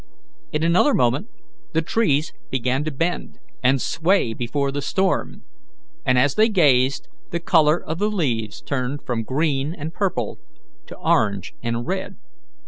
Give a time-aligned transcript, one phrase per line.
[0.51, 1.27] In another moment
[1.73, 5.43] the trees began to bend and sway before the storm;
[6.03, 10.39] and as they gazed, the colour of the leaves turned from green and purple
[10.87, 12.15] to orange and red.